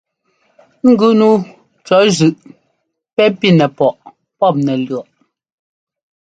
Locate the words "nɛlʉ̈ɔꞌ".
4.65-5.07